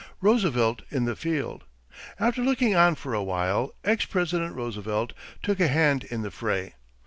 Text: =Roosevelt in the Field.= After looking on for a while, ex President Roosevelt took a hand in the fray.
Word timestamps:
=Roosevelt 0.19 0.81
in 0.89 1.05
the 1.05 1.15
Field.= 1.15 1.63
After 2.19 2.41
looking 2.41 2.75
on 2.75 2.95
for 2.95 3.13
a 3.13 3.21
while, 3.21 3.75
ex 3.83 4.03
President 4.03 4.55
Roosevelt 4.55 5.13
took 5.43 5.59
a 5.59 5.67
hand 5.67 6.05
in 6.05 6.23
the 6.23 6.31
fray. 6.31 6.73